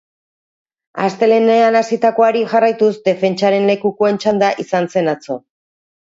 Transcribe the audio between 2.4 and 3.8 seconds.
jarraituz, defentsaren